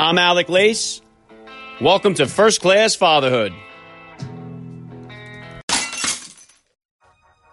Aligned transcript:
I'm 0.00 0.16
Alec 0.16 0.48
Lace. 0.48 1.02
Welcome 1.78 2.14
to 2.14 2.26
First 2.26 2.62
Class 2.62 2.94
Fatherhood. 2.94 3.52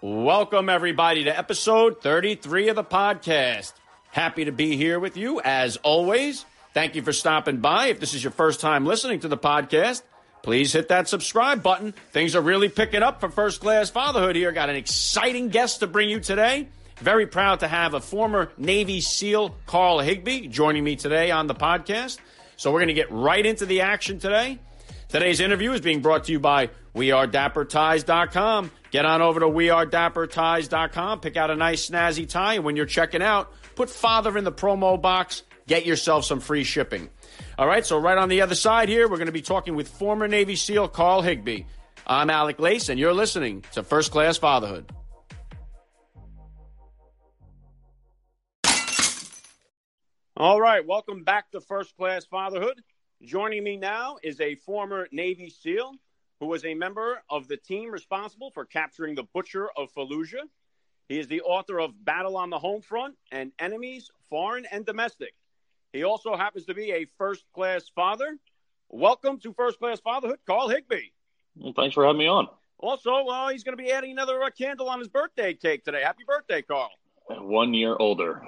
Welcome, 0.02 0.70
everybody, 0.70 1.25
to 1.25 1.38
episode 1.38 2.02
33 2.02 2.70
of 2.70 2.78
the 2.78 2.86
podcast. 2.86 3.73
Happy 4.12 4.46
to 4.46 4.54
be 4.54 4.78
here 4.78 4.97
with 4.97 5.18
you 5.18 5.41
as 5.41 5.75
always. 5.75 6.46
Thank 6.74 6.96
you 6.96 7.02
for 7.02 7.12
stopping 7.12 7.58
by. 7.58 7.88
If 7.88 7.99
this 7.99 8.13
is 8.13 8.24
your 8.24 8.31
first 8.31 8.62
time 8.62 8.86
listening 8.86 9.20
to 9.20 9.28
the 9.28 9.38
podcast, 9.38 10.04
please 10.42 10.72
hit 10.72 10.88
that 10.88 11.10
subscribe 11.10 11.62
button. 11.62 11.94
Things 12.12 12.34
are 12.34 12.42
really 12.42 12.70
picking 12.70 13.04
up 13.04 13.20
for 13.20 13.28
First 13.28 13.60
Class 13.60 13.90
Fatherhood 13.90 14.38
here. 14.38 14.54
Got 14.54 14.70
an 14.70 14.78
exciting 14.78 15.50
guest 15.50 15.82
to 15.82 15.88
bring 15.88 16.09
you 16.09 16.22
today. 16.22 16.70
Very 17.00 17.27
proud 17.27 17.59
to 17.59 17.68
have 17.68 17.94
a 17.94 18.00
former 18.00 18.52
Navy 18.58 19.02
SEAL, 19.02 19.55
Carl 19.66 20.00
Higbie, 20.00 20.48
joining 20.48 20.86
me 20.86 20.95
today 20.95 21.30
on 21.30 21.48
the 21.48 21.54
podcast. 21.54 22.20
So 22.58 22.72
we're 22.72 22.80
going 22.80 22.88
to 22.90 22.94
get 22.94 23.12
right 23.12 23.46
into 23.46 23.66
the 23.66 23.82
action 23.82 24.20
today. 24.20 24.60
Today's 25.08 25.40
interview 25.40 25.72
is 25.72 25.80
being 25.80 26.02
brought 26.02 26.26
to 26.26 26.32
you 26.32 26.40
by 26.40 26.70
WeAreDapperTies.com. 26.96 28.72
Get 28.92 29.06
on 29.06 29.22
over 29.22 29.40
to 29.40 29.46
WeAreDapperTies.com, 29.46 31.20
pick 31.22 31.38
out 31.38 31.52
a 31.52 31.56
nice 31.56 31.90
snazzy 31.90 32.28
tie, 32.28 32.56
and 32.56 32.66
when 32.66 32.76
you're 32.76 32.86
checking 32.86 33.22
out, 33.22 33.54
put 33.76 33.90
father 33.90 34.38
in 34.38 34.44
the 34.44 34.52
promo 34.52 35.00
box, 35.00 35.44
get 35.68 35.86
yourself 35.86 36.26
some 36.26 36.40
free 36.40 36.64
shipping. 36.64 37.10
All 37.58 37.68
right, 37.68 37.86
so 37.86 37.98
right 37.98 38.18
on 38.18 38.28
the 38.28 38.42
other 38.42 38.56
side 38.56 38.90
here, 38.90 39.08
we're 39.08 39.18
going 39.18 39.28
to 39.28 39.32
be 39.32 39.42
talking 39.42 39.76
with 39.76 39.88
former 39.88 40.28
Navy 40.28 40.55
SEAL 40.55 40.90
Carl 40.90 41.22
Higbie. 41.22 41.68
I'm 42.05 42.30
Alec 42.30 42.60
Lace, 42.60 42.90
and 42.90 43.00
you're 43.00 43.14
listening 43.14 43.64
to 43.74 43.84
First 43.84 44.12
Class 44.12 44.38
Fatherhood. 44.38 44.92
All 50.40 50.62
right, 50.62 50.86
welcome 50.86 51.23
back 51.23 51.50
to 51.50 51.59
First 51.59 51.98
Class 51.98 52.23
Fatherhood. 52.26 52.84
Joining 53.23 53.64
me 53.64 53.76
now 53.76 54.18
is 54.21 54.40
a 54.40 54.54
former 54.54 55.07
Navy 55.12 55.49
SEAL 55.49 55.93
who 56.40 56.46
was 56.46 56.63
a 56.63 56.76
member 56.76 57.24
of 57.27 57.48
the 57.48 57.57
team 57.57 57.90
responsible 57.90 58.52
for 58.52 58.63
capturing 58.63 59.15
the 59.15 59.24
Butcher 59.34 59.68
of 59.76 59.91
Fallujah. 59.91 60.43
He 61.10 61.18
is 61.18 61.27
the 61.27 61.41
author 61.41 61.80
of 61.80 62.05
Battle 62.05 62.38
on 62.38 62.52
the 62.52 62.60
Home 62.60 62.84
Front 62.84 63.15
and 63.32 63.52
Enemies, 63.58 64.11
Foreign 64.30 64.67
and 64.71 64.85
Domestic. 64.85 65.33
He 65.91 66.03
also 66.03 66.35
happens 66.35 66.67
to 66.67 66.75
be 66.75 66.91
a 66.91 67.05
first 67.17 67.43
class 67.52 67.89
father. 67.95 68.38
Welcome 68.89 69.39
to 69.39 69.53
First 69.53 69.80
Class 69.80 69.99
Fatherhood, 70.02 70.38
Carl 70.45 70.69
Higbie. 70.69 71.13
Well, 71.55 71.73
thanks 71.75 71.95
for 71.95 72.05
having 72.05 72.19
me 72.19 72.27
on. 72.27 72.47
Also, 72.77 73.11
uh, 73.11 73.47
he's 73.47 73.63
going 73.63 73.75
to 73.75 73.83
be 73.83 73.91
adding 73.91 74.11
another 74.11 74.43
uh, 74.43 74.52
candle 74.52 74.88
on 74.88 74.99
his 74.99 75.08
birthday 75.08 75.55
cake 75.55 75.83
today. 75.83 76.03
Happy 76.03 76.25
birthday, 76.27 76.61
Carl. 76.61 76.91
One 77.27 77.73
year 77.73 77.95
older. 77.99 78.43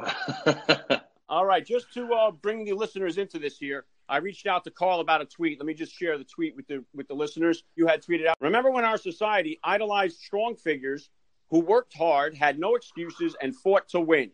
All 1.29 1.45
right, 1.45 1.63
just 1.63 1.93
to 1.93 2.11
uh, 2.11 2.31
bring 2.31 2.65
the 2.65 2.73
listeners 2.73 3.19
into 3.19 3.37
this 3.37 3.59
here, 3.59 3.85
I 4.09 4.17
reached 4.17 4.47
out 4.47 4.63
to 4.63 4.71
Carl 4.71 4.99
about 4.99 5.21
a 5.21 5.25
tweet. 5.25 5.59
Let 5.59 5.67
me 5.67 5.75
just 5.75 5.93
share 5.93 6.17
the 6.17 6.23
tweet 6.23 6.55
with 6.55 6.65
the 6.65 6.83
with 6.95 7.07
the 7.07 7.13
listeners. 7.13 7.63
You 7.75 7.85
had 7.85 8.03
tweeted 8.03 8.25
out. 8.25 8.35
Remember 8.41 8.71
when 8.71 8.83
our 8.83 8.97
society 8.97 9.59
idolized 9.63 10.17
strong 10.17 10.55
figures 10.55 11.11
who 11.51 11.59
worked 11.59 11.95
hard, 11.95 12.33
had 12.33 12.57
no 12.57 12.73
excuses, 12.73 13.35
and 13.43 13.55
fought 13.55 13.87
to 13.89 13.99
win? 13.99 14.31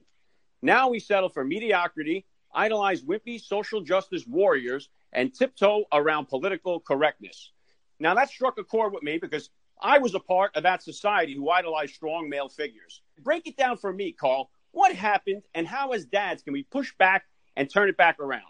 Now 0.62 0.88
we 0.88 1.00
settle 1.00 1.28
for 1.28 1.44
mediocrity, 1.44 2.26
idolize 2.54 3.04
wimpy 3.04 3.42
social 3.42 3.82
justice 3.82 4.26
warriors, 4.26 4.88
and 5.12 5.34
tiptoe 5.34 5.84
around 5.92 6.28
political 6.28 6.80
correctness. 6.80 7.52
Now 8.00 8.16
that 8.16 8.30
struck 8.30 8.58
a 8.58 8.64
chord 8.64 8.94
with 8.94 9.04
me 9.04 9.18
because 9.18 9.50
I 9.82 9.98
was 9.98 10.16
a 10.16 10.20
part 10.20 10.56
of 10.56 10.64
that 10.64 10.82
society 10.82 11.36
who 11.36 11.50
idolized 11.50 11.96
strong 11.96 12.30
male 12.30 12.48
figures. 12.48 13.02
Break 13.22 13.48
it 13.48 13.58
down 13.58 13.76
for 13.76 13.92
me, 13.92 14.14
Carl. 14.14 14.50
What 14.76 14.94
happened, 14.94 15.44
and 15.54 15.66
how, 15.66 15.94
as 15.94 16.04
dads, 16.04 16.44
can 16.44 16.52
we 16.52 16.64
push 16.64 16.94
back 16.98 17.24
and 17.56 17.70
turn 17.70 17.88
it 17.88 17.96
back 17.96 18.20
around? 18.20 18.44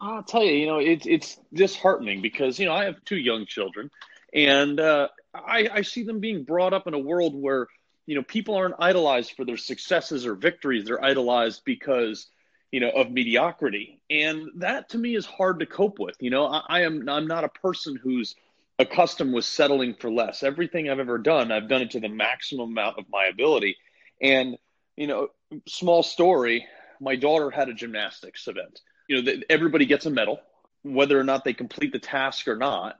I'll 0.00 0.22
tell 0.22 0.42
you, 0.42 0.52
you 0.52 0.66
know, 0.66 0.78
it's 0.78 1.06
it's 1.06 1.38
disheartening 1.52 2.22
because 2.22 2.58
you 2.58 2.64
know 2.64 2.72
I 2.72 2.86
have 2.86 3.04
two 3.04 3.18
young 3.18 3.44
children, 3.44 3.90
and 4.32 4.80
uh, 4.80 5.08
I, 5.34 5.68
I 5.70 5.82
see 5.82 6.04
them 6.04 6.20
being 6.20 6.44
brought 6.44 6.72
up 6.72 6.86
in 6.86 6.94
a 6.94 6.98
world 6.98 7.34
where 7.34 7.66
you 8.06 8.14
know 8.14 8.22
people 8.22 8.54
aren't 8.54 8.76
idolized 8.78 9.32
for 9.36 9.44
their 9.44 9.58
successes 9.58 10.24
or 10.24 10.34
victories; 10.34 10.86
they're 10.86 11.04
idolized 11.04 11.60
because 11.66 12.28
you 12.72 12.80
know 12.80 12.88
of 12.88 13.10
mediocrity, 13.10 14.00
and 14.08 14.48
that 14.56 14.88
to 14.88 14.98
me 14.98 15.14
is 15.14 15.26
hard 15.26 15.60
to 15.60 15.66
cope 15.66 15.98
with. 15.98 16.16
You 16.18 16.30
know, 16.30 16.46
I, 16.46 16.62
I 16.66 16.80
am 16.84 17.06
I'm 17.10 17.26
not 17.26 17.44
a 17.44 17.50
person 17.50 17.94
who's 17.94 18.34
accustomed 18.78 19.34
with 19.34 19.44
settling 19.44 19.96
for 20.00 20.10
less. 20.10 20.42
Everything 20.42 20.88
I've 20.88 20.98
ever 20.98 21.18
done, 21.18 21.52
I've 21.52 21.68
done 21.68 21.82
it 21.82 21.90
to 21.90 22.00
the 22.00 22.08
maximum 22.08 22.70
amount 22.70 22.98
of 22.98 23.04
my 23.10 23.26
ability, 23.26 23.76
and 24.22 24.56
you 24.96 25.06
know, 25.06 25.28
small 25.66 26.02
story. 26.02 26.66
My 27.00 27.16
daughter 27.16 27.50
had 27.50 27.68
a 27.68 27.74
gymnastics 27.74 28.48
event 28.48 28.80
you 29.08 29.22
know, 29.22 29.32
everybody 29.50 29.86
gets 29.86 30.06
a 30.06 30.10
medal, 30.10 30.40
whether 30.82 31.18
or 31.18 31.24
not 31.24 31.44
they 31.44 31.54
complete 31.54 31.92
the 31.92 31.98
task 31.98 32.46
or 32.46 32.56
not. 32.56 32.98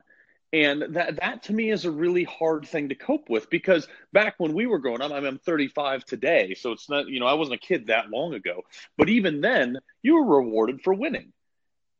And 0.50 0.94
that 0.94 1.20
that 1.20 1.42
to 1.44 1.52
me 1.52 1.70
is 1.70 1.84
a 1.84 1.90
really 1.90 2.24
hard 2.24 2.66
thing 2.66 2.88
to 2.88 2.94
cope 2.94 3.28
with 3.28 3.50
because 3.50 3.86
back 4.14 4.36
when 4.38 4.54
we 4.54 4.64
were 4.66 4.78
growing 4.78 5.02
up, 5.02 5.12
I 5.12 5.16
mean, 5.20 5.26
I'm 5.26 5.38
35 5.38 6.06
today, 6.06 6.54
so 6.54 6.72
it's 6.72 6.88
not 6.88 7.06
you 7.06 7.20
know 7.20 7.26
I 7.26 7.34
wasn't 7.34 7.62
a 7.62 7.66
kid 7.66 7.88
that 7.88 8.08
long 8.08 8.32
ago. 8.32 8.62
But 8.96 9.10
even 9.10 9.42
then, 9.42 9.78
you 10.02 10.14
were 10.14 10.38
rewarded 10.38 10.80
for 10.82 10.94
winning. 10.94 11.34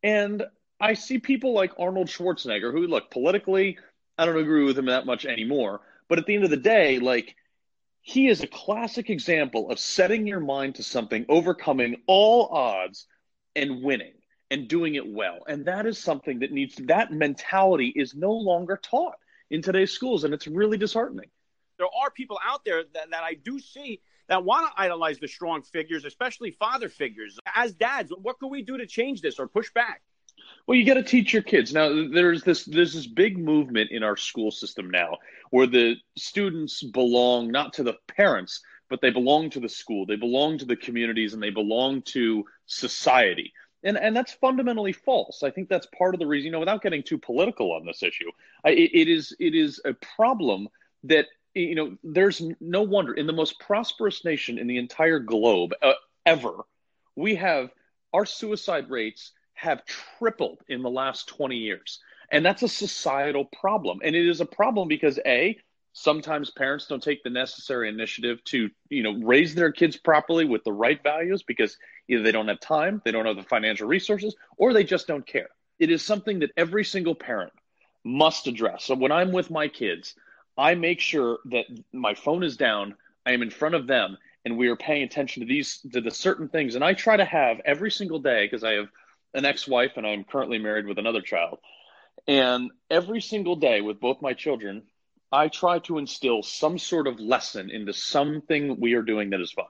And 0.02 0.44
I 0.80 0.94
see 0.94 1.18
people 1.18 1.52
like 1.52 1.78
Arnold 1.78 2.08
Schwarzenegger, 2.08 2.72
who 2.72 2.86
look 2.86 3.10
politically, 3.10 3.76
I 4.16 4.24
don't 4.24 4.38
agree 4.38 4.64
with 4.64 4.78
him 4.78 4.86
that 4.86 5.04
much 5.04 5.26
anymore. 5.26 5.82
But 6.08 6.18
at 6.18 6.24
the 6.24 6.34
end 6.34 6.44
of 6.44 6.50
the 6.50 6.56
day, 6.56 7.00
like 7.00 7.36
he 8.08 8.28
is 8.28 8.42
a 8.42 8.46
classic 8.46 9.10
example 9.10 9.70
of 9.70 9.78
setting 9.78 10.26
your 10.26 10.40
mind 10.40 10.76
to 10.76 10.82
something, 10.82 11.26
overcoming 11.28 12.00
all 12.06 12.46
odds, 12.46 13.06
and 13.54 13.82
winning 13.82 14.14
and 14.50 14.66
doing 14.66 14.94
it 14.94 15.06
well. 15.06 15.40
And 15.46 15.66
that 15.66 15.84
is 15.84 15.98
something 15.98 16.38
that 16.38 16.50
needs 16.50 16.76
that 16.86 17.12
mentality 17.12 17.92
is 17.94 18.14
no 18.14 18.32
longer 18.32 18.80
taught 18.82 19.16
in 19.50 19.60
today's 19.60 19.92
schools. 19.92 20.24
And 20.24 20.32
it's 20.32 20.46
really 20.46 20.78
disheartening. 20.78 21.28
There 21.76 21.86
are 22.02 22.10
people 22.10 22.38
out 22.42 22.64
there 22.64 22.82
that, 22.94 23.10
that 23.10 23.24
I 23.24 23.34
do 23.34 23.60
see 23.60 24.00
that 24.28 24.42
want 24.42 24.74
to 24.74 24.80
idolize 24.80 25.18
the 25.18 25.28
strong 25.28 25.60
figures, 25.60 26.06
especially 26.06 26.52
father 26.52 26.88
figures. 26.88 27.38
As 27.54 27.74
dads, 27.74 28.10
what 28.16 28.38
can 28.38 28.48
we 28.48 28.62
do 28.62 28.78
to 28.78 28.86
change 28.86 29.20
this 29.20 29.38
or 29.38 29.48
push 29.48 29.70
back? 29.74 30.00
Well, 30.66 30.76
you 30.76 30.84
got 30.84 30.94
to 30.94 31.02
teach 31.02 31.32
your 31.32 31.42
kids. 31.42 31.72
Now, 31.72 31.88
there's 32.12 32.42
this 32.42 32.64
there's 32.64 32.92
this 32.92 33.06
big 33.06 33.38
movement 33.38 33.90
in 33.90 34.02
our 34.02 34.16
school 34.16 34.50
system 34.50 34.90
now 34.90 35.18
where 35.50 35.66
the 35.66 35.96
students 36.16 36.82
belong 36.82 37.50
not 37.50 37.72
to 37.74 37.82
the 37.82 37.94
parents, 38.06 38.60
but 38.90 39.00
they 39.00 39.10
belong 39.10 39.50
to 39.50 39.60
the 39.60 39.68
school, 39.68 40.04
they 40.06 40.16
belong 40.16 40.58
to 40.58 40.64
the 40.64 40.76
communities, 40.76 41.32
and 41.34 41.42
they 41.42 41.50
belong 41.50 42.02
to 42.02 42.44
society. 42.66 43.52
And, 43.84 43.96
and 43.96 44.14
that's 44.14 44.32
fundamentally 44.32 44.92
false. 44.92 45.42
I 45.42 45.50
think 45.50 45.68
that's 45.68 45.86
part 45.96 46.14
of 46.14 46.18
the 46.18 46.26
reason, 46.26 46.46
you 46.46 46.50
know, 46.52 46.58
without 46.58 46.82
getting 46.82 47.02
too 47.02 47.18
political 47.18 47.72
on 47.72 47.86
this 47.86 48.02
issue, 48.02 48.30
it, 48.64 48.90
it 48.92 49.08
is 49.08 49.34
it 49.38 49.54
is 49.54 49.80
a 49.84 49.94
problem 49.94 50.68
that 51.04 51.26
you 51.54 51.74
know 51.74 51.96
there's 52.02 52.42
no 52.60 52.82
wonder 52.82 53.14
in 53.14 53.26
the 53.26 53.32
most 53.32 53.58
prosperous 53.58 54.24
nation 54.24 54.58
in 54.58 54.66
the 54.66 54.78
entire 54.78 55.20
globe 55.20 55.72
uh, 55.82 55.92
ever, 56.26 56.52
we 57.16 57.36
have 57.36 57.70
our 58.12 58.26
suicide 58.26 58.90
rates 58.90 59.32
have 59.58 59.84
tripled 59.84 60.60
in 60.68 60.82
the 60.82 60.90
last 60.90 61.28
20 61.28 61.56
years. 61.56 61.98
And 62.30 62.44
that's 62.44 62.62
a 62.62 62.68
societal 62.68 63.44
problem. 63.46 64.00
And 64.04 64.14
it 64.14 64.28
is 64.28 64.40
a 64.40 64.46
problem 64.46 64.86
because 64.86 65.18
A, 65.26 65.58
sometimes 65.92 66.50
parents 66.50 66.86
don't 66.86 67.02
take 67.02 67.24
the 67.24 67.30
necessary 67.30 67.88
initiative 67.88 68.42
to 68.44 68.70
you 68.88 69.02
know 69.02 69.14
raise 69.24 69.54
their 69.54 69.72
kids 69.72 69.96
properly 69.96 70.44
with 70.44 70.62
the 70.62 70.72
right 70.72 71.02
values 71.02 71.42
because 71.42 71.76
either 72.06 72.22
they 72.22 72.30
don't 72.30 72.46
have 72.46 72.60
time 72.60 73.02
they 73.04 73.10
don't 73.10 73.26
have 73.26 73.36
the 73.36 73.42
financial 73.42 73.88
resources 73.88 74.36
or 74.56 74.72
they 74.72 74.84
just 74.84 75.08
don't 75.08 75.26
care 75.26 75.48
it 75.80 75.90
is 75.90 76.00
something 76.00 76.38
that 76.38 76.52
every 76.56 76.84
single 76.84 77.16
parent 77.16 77.52
must 78.04 78.46
address 78.46 78.84
so 78.84 78.94
when 78.94 79.10
i'm 79.10 79.32
with 79.32 79.50
my 79.50 79.66
kids 79.66 80.14
i 80.56 80.74
make 80.74 81.00
sure 81.00 81.38
that 81.46 81.64
my 81.92 82.14
phone 82.14 82.44
is 82.44 82.56
down 82.56 82.94
i 83.26 83.32
am 83.32 83.42
in 83.42 83.50
front 83.50 83.74
of 83.74 83.88
them 83.88 84.16
and 84.44 84.56
we 84.56 84.68
are 84.68 84.76
paying 84.76 85.02
attention 85.02 85.40
to 85.40 85.48
these 85.48 85.80
to 85.92 86.00
the 86.00 86.12
certain 86.12 86.48
things 86.48 86.76
and 86.76 86.84
i 86.84 86.92
try 86.94 87.16
to 87.16 87.24
have 87.24 87.60
every 87.64 87.90
single 87.90 88.20
day 88.20 88.44
because 88.46 88.62
i 88.62 88.72
have 88.72 88.88
an 89.34 89.44
ex-wife 89.44 89.92
and 89.96 90.06
i'm 90.06 90.24
currently 90.24 90.58
married 90.58 90.86
with 90.86 90.98
another 90.98 91.20
child 91.20 91.58
and 92.26 92.70
every 92.90 93.20
single 93.20 93.56
day 93.56 93.80
with 93.80 94.00
both 94.00 94.20
my 94.20 94.32
children 94.32 94.82
I 95.30 95.48
try 95.48 95.78
to 95.80 95.98
instill 95.98 96.42
some 96.42 96.78
sort 96.78 97.06
of 97.06 97.20
lesson 97.20 97.70
into 97.70 97.92
something 97.92 98.80
we 98.80 98.94
are 98.94 99.02
doing 99.02 99.30
that 99.30 99.40
is 99.40 99.52
fun. 99.52 99.66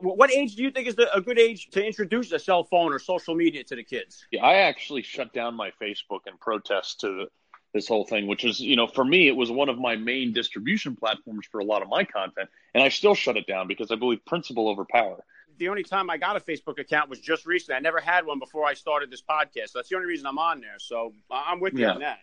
What 0.00 0.30
age 0.30 0.54
do 0.54 0.62
you 0.62 0.70
think 0.70 0.86
is 0.86 0.94
the, 0.94 1.12
a 1.12 1.20
good 1.20 1.40
age 1.40 1.70
to 1.70 1.84
introduce 1.84 2.30
a 2.30 2.38
cell 2.38 2.62
phone 2.64 2.92
or 2.92 3.00
social 3.00 3.34
media 3.34 3.64
to 3.64 3.74
the 3.74 3.82
kids? 3.82 4.24
Yeah, 4.30 4.44
I 4.44 4.58
actually 4.58 5.02
shut 5.02 5.32
down 5.32 5.54
my 5.54 5.72
Facebook 5.82 6.20
in 6.26 6.36
protest 6.40 7.00
to 7.00 7.26
this 7.74 7.88
whole 7.88 8.04
thing, 8.04 8.28
which 8.28 8.44
is, 8.44 8.60
you 8.60 8.76
know, 8.76 8.86
for 8.86 9.04
me, 9.04 9.26
it 9.26 9.34
was 9.34 9.50
one 9.50 9.68
of 9.68 9.78
my 9.78 9.96
main 9.96 10.32
distribution 10.32 10.94
platforms 10.94 11.46
for 11.50 11.58
a 11.58 11.64
lot 11.64 11.82
of 11.82 11.88
my 11.88 12.04
content. 12.04 12.48
And 12.74 12.82
I 12.82 12.90
still 12.90 13.14
shut 13.14 13.36
it 13.36 13.46
down 13.46 13.66
because 13.66 13.90
I 13.90 13.96
believe 13.96 14.24
principle 14.24 14.68
over 14.68 14.84
power. 14.84 15.24
The 15.58 15.68
only 15.68 15.82
time 15.82 16.08
I 16.10 16.16
got 16.16 16.36
a 16.36 16.40
Facebook 16.40 16.78
account 16.78 17.10
was 17.10 17.20
just 17.20 17.46
recently. 17.46 17.76
I 17.76 17.80
never 17.80 18.00
had 18.00 18.24
one 18.26 18.38
before 18.38 18.64
I 18.64 18.74
started 18.74 19.10
this 19.10 19.22
podcast. 19.22 19.72
That's 19.74 19.88
the 19.88 19.96
only 19.96 20.08
reason 20.08 20.26
I'm 20.26 20.38
on 20.38 20.60
there. 20.60 20.78
So 20.78 21.12
I'm 21.30 21.60
with 21.60 21.74
you 21.74 21.80
yeah. 21.80 21.92
on 21.92 22.00
that 22.00 22.18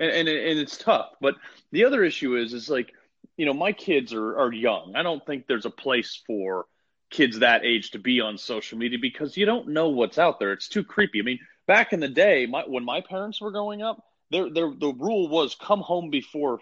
and, 0.00 0.10
and 0.10 0.28
and 0.28 0.58
it's 0.58 0.76
tough. 0.76 1.10
But 1.20 1.36
the 1.70 1.84
other 1.84 2.02
issue 2.02 2.36
is 2.36 2.52
is 2.52 2.68
like 2.68 2.92
you 3.36 3.46
know 3.46 3.52
my 3.52 3.72
kids 3.72 4.12
are 4.12 4.38
are 4.38 4.52
young. 4.52 4.94
I 4.96 5.02
don't 5.02 5.24
think 5.24 5.46
there's 5.46 5.66
a 5.66 5.70
place 5.70 6.20
for 6.26 6.66
kids 7.10 7.40
that 7.40 7.64
age 7.64 7.90
to 7.92 7.98
be 7.98 8.20
on 8.20 8.38
social 8.38 8.78
media 8.78 8.98
because 9.00 9.36
you 9.36 9.44
don't 9.44 9.68
know 9.68 9.88
what's 9.90 10.18
out 10.18 10.38
there. 10.38 10.52
It's 10.52 10.68
too 10.68 10.84
creepy. 10.84 11.20
I 11.20 11.22
mean, 11.22 11.40
back 11.66 11.92
in 11.92 11.98
the 11.98 12.08
day, 12.08 12.46
my, 12.46 12.62
when 12.66 12.84
my 12.84 13.00
parents 13.00 13.40
were 13.40 13.50
growing 13.50 13.82
up, 13.82 14.04
there, 14.30 14.48
the 14.48 14.94
rule 14.96 15.28
was 15.28 15.56
come 15.56 15.80
home 15.80 16.10
before 16.10 16.60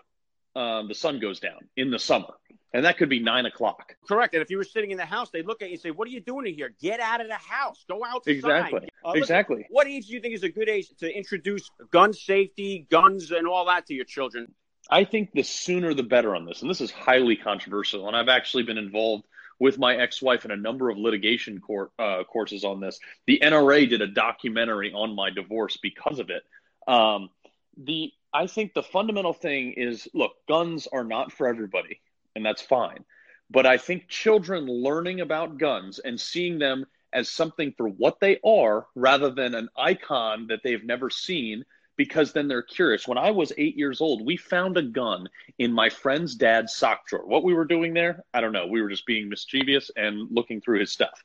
uh, 0.57 0.85
the 0.85 0.95
sun 0.95 1.21
goes 1.21 1.39
down 1.39 1.69
in 1.77 1.91
the 1.91 1.99
summer. 1.99 2.33
And 2.75 2.85
that 2.85 2.99
could 2.99 3.09
be 3.09 3.21
nine 3.21 3.47
o'clock. 3.47 3.97
Correct. 4.07 4.35
And 4.35 4.43
if 4.43 4.51
you 4.51 4.59
were 4.59 4.65
sitting 4.65 4.91
in 4.91 4.99
the 4.99 5.07
house, 5.07 5.31
they'd 5.31 5.47
look 5.47 5.63
at 5.63 5.69
you 5.69 5.75
and 5.75 5.81
say, 5.81 5.91
What 5.91 6.07
are 6.07 6.11
you 6.11 6.21
doing 6.21 6.47
in 6.47 6.55
here? 6.55 6.75
Get 6.81 7.01
out 7.01 7.21
of 7.21 7.29
the 7.29 7.35
house. 7.35 7.85
Go 7.89 8.05
outside. 8.05 8.33
Exactly. 8.33 8.89
Uh, 9.05 9.13
exactly. 9.13 9.67
what 9.71 9.87
age 9.87 10.09
do 10.09 10.13
you 10.13 10.21
think 10.21 10.35
is 10.35 10.43
a 10.43 10.51
good 10.51 10.69
age 10.69 10.89
to 10.99 11.11
introduce 11.11 11.71
gun 11.91 12.13
safety, 12.13 12.87
guns, 12.91 13.31
and 13.31 13.47
all 13.47 13.67
that 13.67 13.87
to 13.87 13.95
your 13.95 14.05
children? 14.05 14.53
I 14.91 15.05
think 15.05 15.33
the 15.33 15.43
sooner 15.43 15.95
the 15.95 16.03
better 16.03 16.37
on 16.37 16.45
this. 16.45 16.61
And 16.61 16.71
this 16.71 16.81
is 16.81 16.91
highly 16.91 17.37
controversial. 17.37 18.07
And 18.07 18.17
I've 18.17 18.29
actually 18.29 18.65
been 18.65 18.79
involved 18.79 19.25
with 19.59 19.79
my 19.79 19.97
ex-wife 19.97 20.45
in 20.45 20.51
a 20.51 20.57
number 20.57 20.89
of 20.91 20.99
litigation 20.99 21.61
court 21.61 21.91
uh, 21.99 22.25
courses 22.25 22.65
on 22.65 22.81
this. 22.81 23.01
The 23.27 23.41
NRA 23.43 23.89
did 23.89 24.03
a 24.03 24.07
documentary 24.07 24.93
on 24.93 25.15
my 25.15 25.31
divorce 25.31 25.79
because 25.83 26.19
of 26.19 26.31
it. 26.31 26.43
Um, 26.87 27.31
the 27.77 28.13
I 28.33 28.47
think 28.47 28.75
the 28.75 28.83
fundamental 28.83 29.33
thing 29.33 29.73
is 29.77 30.07
look, 30.13 30.33
guns 30.47 30.87
are 30.93 31.05
not 31.05 31.33
for 31.33 31.49
everybody 31.49 32.01
and 32.35 32.45
that's 32.45 32.63
fine. 32.63 33.05
But 33.51 33.67
I 33.67 33.79
think 33.79 34.09
children 34.09 34.67
learning 34.67 35.21
about 35.21 35.59
guns 35.59 35.99
and 35.99 36.21
seeing 36.21 36.59
them 36.59 36.87
as 37.13 37.29
something 37.29 37.73
for 37.77 37.89
what 37.89 38.21
they 38.21 38.39
are 38.45 38.87
rather 38.95 39.31
than 39.31 39.55
an 39.55 39.69
icon 39.77 40.49
that 40.49 40.61
they've 40.63 40.85
never 40.85 41.09
seen 41.09 41.65
because 41.97 42.33
then 42.33 42.47
they're 42.47 42.63
curious. 42.63 43.09
When 43.09 43.19
I 43.19 43.33
was 43.33 43.53
eight 43.59 43.77
years 43.77 44.01
old, 44.01 44.25
we 44.25 44.37
found 44.37 44.77
a 44.77 44.83
gun 44.83 45.29
in 45.59 45.73
my 45.73 45.91
friend's 45.91 46.35
dad's 46.37 46.75
sock 46.75 47.07
drawer. 47.07 47.27
What 47.27 47.43
we 47.43 47.55
were 47.55 47.65
doing 47.65 47.93
there, 47.93 48.25
I 48.33 48.41
don't 48.41 48.53
know. 48.53 48.67
We 48.67 48.81
were 48.81 48.89
just 48.89 49.07
being 49.07 49.29
mischievous 49.29 49.91
and 49.97 50.29
looking 50.31 50.61
through 50.61 50.81
his 50.81 50.93
stuff. 50.93 51.23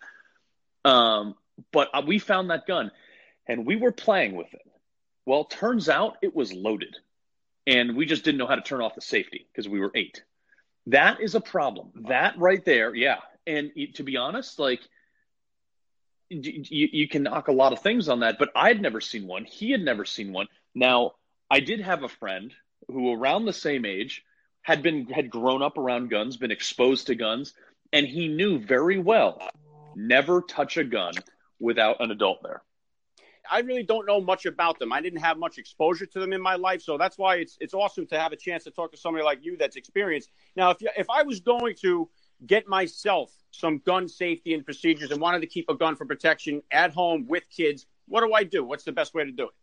Um, 0.83 1.35
but 1.71 1.89
uh, 1.93 2.01
we 2.05 2.17
found 2.19 2.49
that 2.49 2.65
gun 2.65 2.91
and 3.47 3.65
we 3.65 3.75
were 3.75 3.91
playing 3.91 4.35
with 4.35 4.51
it. 4.53 4.61
Well, 5.25 5.45
turns 5.45 5.89
out 5.89 6.17
it 6.21 6.35
was 6.35 6.51
loaded 6.51 6.95
and 7.67 7.95
we 7.95 8.05
just 8.05 8.23
didn't 8.23 8.39
know 8.39 8.47
how 8.47 8.55
to 8.55 8.61
turn 8.61 8.81
off 8.81 8.95
the 8.95 9.01
safety 9.01 9.47
because 9.51 9.69
we 9.69 9.79
were 9.79 9.91
eight. 9.95 10.23
That 10.87 11.21
is 11.21 11.35
a 11.35 11.41
problem. 11.41 11.91
That 12.07 12.37
right 12.37 12.63
there, 12.63 12.93
yeah. 12.93 13.19
And 13.47 13.71
to 13.95 14.03
be 14.03 14.17
honest, 14.17 14.59
like 14.59 14.81
you, 16.29 16.65
you 16.69 17.07
can 17.07 17.23
knock 17.23 17.47
a 17.47 17.53
lot 17.53 17.73
of 17.73 17.79
things 17.79 18.09
on 18.09 18.21
that, 18.21 18.37
but 18.39 18.49
I'd 18.55 18.81
never 18.81 19.01
seen 19.01 19.27
one. 19.27 19.45
He 19.45 19.71
had 19.71 19.81
never 19.81 20.05
seen 20.05 20.33
one. 20.33 20.47
Now, 20.73 21.13
I 21.49 21.59
did 21.59 21.81
have 21.81 22.03
a 22.03 22.09
friend 22.09 22.53
who, 22.87 23.13
around 23.13 23.45
the 23.45 23.53
same 23.53 23.85
age, 23.85 24.23
had 24.61 24.81
been 24.81 25.07
had 25.07 25.29
grown 25.29 25.61
up 25.61 25.77
around 25.77 26.09
guns, 26.09 26.37
been 26.37 26.51
exposed 26.51 27.07
to 27.07 27.15
guns, 27.15 27.53
and 27.91 28.07
he 28.07 28.27
knew 28.27 28.59
very 28.59 28.97
well 28.97 29.39
never 29.95 30.41
touch 30.41 30.77
a 30.77 30.83
gun 30.83 31.13
without 31.59 32.01
an 32.01 32.11
adult 32.11 32.41
there. 32.43 32.61
I 33.49 33.59
really 33.59 33.83
don't 33.83 34.05
know 34.05 34.21
much 34.21 34.45
about 34.45 34.79
them. 34.79 34.93
I 34.93 35.01
didn't 35.01 35.19
have 35.19 35.37
much 35.37 35.57
exposure 35.57 36.05
to 36.05 36.19
them 36.19 36.33
in 36.33 36.41
my 36.41 36.55
life, 36.55 36.81
so 36.81 36.97
that's 36.97 37.17
why 37.17 37.35
it's 37.37 37.57
it's 37.59 37.73
awesome 37.73 38.05
to 38.07 38.19
have 38.19 38.31
a 38.31 38.35
chance 38.35 38.63
to 38.65 38.71
talk 38.71 38.91
to 38.91 38.97
somebody 38.97 39.23
like 39.23 39.39
you 39.43 39.57
that's 39.57 39.75
experienced. 39.75 40.29
Now, 40.55 40.71
if 40.71 40.81
you, 40.81 40.89
if 40.97 41.09
I 41.09 41.23
was 41.23 41.39
going 41.39 41.75
to 41.81 42.09
get 42.45 42.67
myself 42.67 43.31
some 43.51 43.79
gun 43.79 44.07
safety 44.07 44.53
and 44.53 44.65
procedures 44.65 45.11
and 45.11 45.21
wanted 45.21 45.41
to 45.41 45.47
keep 45.47 45.69
a 45.69 45.75
gun 45.75 45.95
for 45.95 46.05
protection 46.05 46.61
at 46.71 46.91
home 46.91 47.27
with 47.27 47.43
kids, 47.49 47.85
what 48.07 48.21
do 48.21 48.33
I 48.33 48.43
do? 48.43 48.63
What's 48.63 48.83
the 48.83 48.91
best 48.91 49.13
way 49.13 49.25
to 49.25 49.31
do 49.31 49.43
it? 49.43 49.53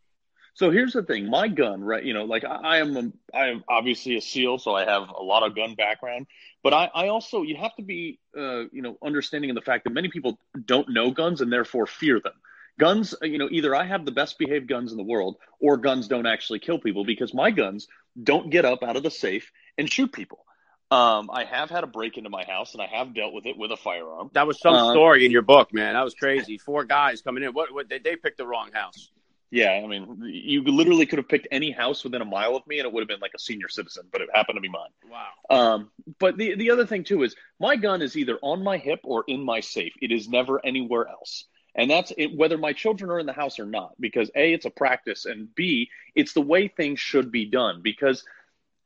So 0.55 0.71
here's 0.71 0.93
the 0.93 1.03
thing: 1.03 1.31
my 1.31 1.49
gun, 1.49 1.83
right? 1.83 2.05
You 2.05 2.13
know, 2.13 2.25
like 2.25 2.45
I, 2.45 2.57
I 2.57 2.79
am, 2.79 2.97
a, 2.97 3.37
I 3.37 3.49
am 3.49 3.65
obviously 3.69 4.17
a 4.17 4.21
SEAL, 4.21 4.59
so 4.59 4.75
I 4.75 4.85
have 4.85 5.09
a 5.09 5.23
lot 5.23 5.43
of 5.43 5.57
gun 5.57 5.75
background. 5.75 6.27
But 6.63 6.75
I, 6.75 6.91
I 6.95 7.09
also, 7.09 7.43
you 7.43 7.57
have 7.57 7.75
to 7.77 7.83
be, 7.83 8.19
uh, 8.37 8.65
you 8.73 8.83
know, 8.83 8.99
understanding 9.03 9.51
of 9.51 9.55
the 9.55 9.63
fact 9.63 9.85
that 9.85 9.91
many 9.91 10.09
people 10.09 10.39
don't 10.67 10.91
know 10.91 11.11
guns 11.11 11.41
and 11.41 11.51
therefore 11.51 11.87
fear 11.87 12.21
them 12.21 12.35
guns 12.81 13.15
you 13.23 13.39
know 13.39 13.49
either 13.51 13.75
i 13.75 13.85
have 13.85 14.05
the 14.05 14.11
best 14.11 14.39
behaved 14.39 14.67
guns 14.67 14.91
in 14.91 14.97
the 14.97 15.05
world 15.05 15.37
or 15.61 15.77
guns 15.77 16.09
don't 16.09 16.27
actually 16.27 16.59
kill 16.59 16.79
people 16.79 17.05
because 17.05 17.33
my 17.33 17.51
guns 17.51 17.87
don't 18.23 18.51
get 18.51 18.65
up 18.65 18.83
out 18.83 18.97
of 18.97 19.03
the 19.03 19.11
safe 19.11 19.53
and 19.79 19.93
shoot 19.93 20.13
people 20.13 20.45
um, 20.93 21.31
I 21.33 21.45
have 21.45 21.71
had 21.71 21.85
a 21.85 21.87
break 21.87 22.19
into 22.19 22.31
my 22.31 22.45
house, 22.45 22.73
and 22.73 22.83
I 22.83 22.87
have 22.87 23.15
dealt 23.15 23.33
with 23.33 23.47
it 23.47 23.57
with 23.57 23.71
a 23.71 23.77
firearm. 23.77 24.31
That 24.33 24.49
was 24.49 24.61
some 24.61 24.75
um, 24.75 24.93
story 24.93 25.25
in 25.25 25.31
your 25.31 25.43
book, 25.43 25.73
man. 25.73 25.95
That 25.95 26.03
was 26.03 26.15
crazy. 26.15 26.59
Four 26.59 26.85
guys 26.85 27.23
coming 27.23 27.45
in. 27.45 27.53
What? 27.53 27.73
what 27.73 27.89
they, 27.89 28.01
they 28.01 28.17
picked 28.17 28.39
the 28.39 28.47
wrong 28.47 28.71
house. 28.73 29.09
Yeah, 29.53 29.81
I 29.83 29.87
mean, 29.87 30.23
you 30.25 30.63
literally 30.63 31.07
could 31.07 31.19
have 31.19 31.29
picked 31.29 31.49
any 31.51 31.73
house 31.73 32.05
within 32.05 32.23
a 32.23 32.25
mile 32.25 32.57
of 32.57 32.67
me, 32.67 32.79
and 32.79 32.87
it 32.87 32.93
would 32.93 33.01
have 33.01 33.09
been 33.09 33.21
like 33.21 33.35
a 33.35 33.39
senior 33.39 33.69
citizen, 33.69 34.05
but 34.11 34.21
it 34.21 34.29
happened 34.33 34.57
to 34.57 34.61
be 34.61 34.69
mine. 34.69 34.91
Wow. 35.11 35.29
Um, 35.75 35.91
but 36.19 36.37
the 36.37 36.55
the 36.55 36.71
other 36.71 36.87
thing 36.87 37.05
too 37.05 37.25
is 37.25 37.35
my 37.59 37.75
gun 37.77 38.01
is 38.01 38.17
either 38.17 38.39
on 38.43 38.63
my 38.63 38.79
hip 38.79 39.01
or 39.05 39.25
in 39.27 39.45
my 39.45 39.61
safe. 39.61 39.93
It 40.01 40.13
is 40.13 40.29
never 40.29 40.65
anywhere 40.65 41.09
else. 41.09 41.47
And 41.75 41.91
that's 41.91 42.13
it, 42.19 42.37
whether 42.37 42.59
my 42.59 42.73
children 42.73 43.11
are 43.11 43.19
in 43.19 43.27
the 43.27 43.33
house 43.33 43.59
or 43.59 43.67
not, 43.67 43.93
because 44.01 44.31
A, 44.35 44.53
it's 44.53 44.67
a 44.67 44.71
practice, 44.71 45.25
and 45.25 45.55
B, 45.55 45.89
it's 46.15 46.33
the 46.33 46.41
way 46.41 46.69
things 46.69 46.99
should 46.99 47.31
be 47.31 47.45
done. 47.45 47.81
Because 47.83 48.25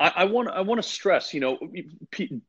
I 0.00 0.25
want 0.25 0.48
I 0.48 0.60
want 0.62 0.82
to 0.82 0.88
stress, 0.88 1.32
you 1.32 1.40
know, 1.40 1.58